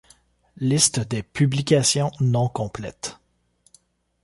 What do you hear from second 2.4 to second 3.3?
complète.